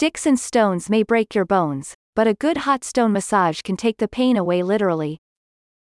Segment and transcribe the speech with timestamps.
[0.00, 3.98] Sticks and stones may break your bones, but a good hot stone massage can take
[3.98, 5.18] the pain away literally.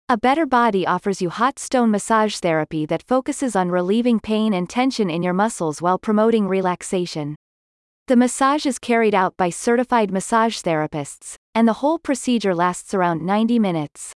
[0.10, 4.68] A Better Body offers you hot stone massage therapy that focuses on relieving pain and
[4.68, 7.36] tension in your muscles while promoting relaxation.
[8.08, 13.22] The massage is carried out by certified massage therapists, and the whole procedure lasts around
[13.22, 14.14] 90 minutes.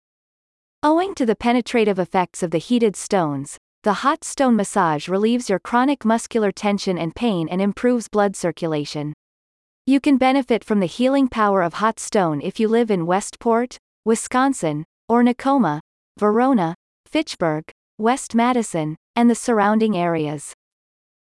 [0.81, 5.59] Owing to the penetrative effects of the heated stones, the hot stone massage relieves your
[5.59, 9.13] chronic muscular tension and pain and improves blood circulation.
[9.85, 13.77] You can benefit from the healing power of hot stone if you live in Westport,
[14.05, 15.81] Wisconsin, or Nakoma,
[16.17, 16.73] Verona,
[17.05, 20.53] Fitchburg, West Madison, and the surrounding areas.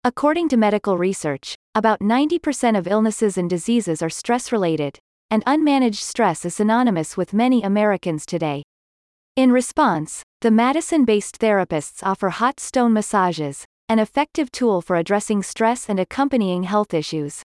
[0.05, 4.99] According to medical research, about 90% of illnesses and diseases are stress related,
[5.31, 8.63] and unmanaged stress is synonymous with many Americans today.
[9.37, 15.43] In response, the Madison based therapists offer hot stone massages, an effective tool for addressing
[15.43, 17.43] stress and accompanying health issues.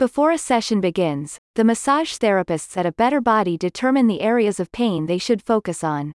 [0.00, 4.72] Before a session begins, the massage therapists at a better body determine the areas of
[4.72, 6.12] pain they should focus on.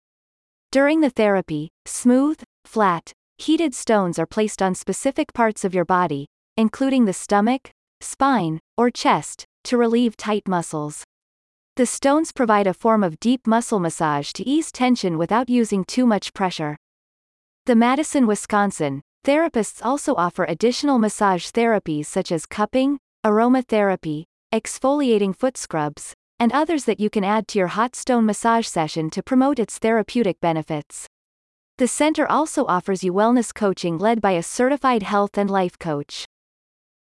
[0.73, 6.25] During the therapy, smooth, flat, heated stones are placed on specific parts of your body,
[6.57, 11.05] including the stomach, spine, or chest, to relieve tight muscles.
[11.77, 16.07] The stones provide a form of deep muscle massage to ease tension without using too
[16.07, 16.79] much pressure.
[17.67, 25.57] The Madison, Wisconsin, therapists also offer additional massage therapies such as cupping, aromatherapy, exfoliating foot
[25.57, 29.59] scrubs, and others that you can add to your hot stone massage session to promote
[29.59, 31.07] its therapeutic benefits.
[31.79, 36.27] The center also offers you wellness coaching led by a certified health and life coach.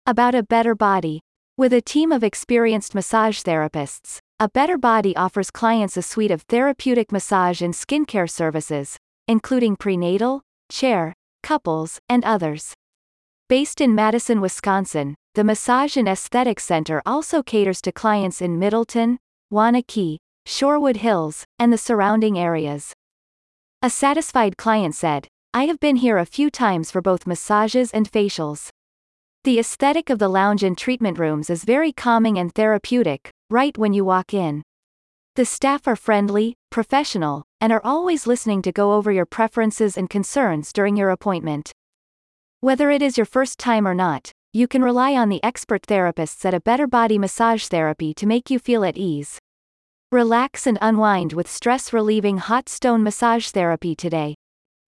[0.07, 1.21] About a better body.
[1.57, 6.43] With a team of experienced massage therapists, A Better Body offers clients a suite of
[6.43, 8.97] therapeutic massage and skincare services,
[9.27, 12.75] including prenatal, chair, couples, and others.
[13.49, 19.19] Based in Madison, Wisconsin, the Massage and Aesthetic Center also caters to clients in Middleton,
[19.53, 22.93] Waunakee, Shorewood Hills, and the surrounding areas.
[23.81, 28.11] A satisfied client said, I have been here a few times for both massages and
[28.11, 28.71] facials.
[29.45, 33.93] The aesthetic of the lounge and treatment rooms is very calming and therapeutic, right when
[33.93, 34.65] you walk in.
[35.37, 40.11] The staff are friendly, professional, and are always listening to go over your preferences and
[40.11, 41.71] concerns during your appointment.
[42.59, 46.45] Whether it is your first time or not, you can rely on the expert therapists
[46.45, 49.39] at a Better Body Massage Therapy to make you feel at ease.
[50.11, 54.35] Relax and unwind with stress relieving hot stone massage therapy today.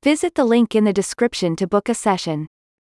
[0.03, 2.47] Visit the link in the description to book a session.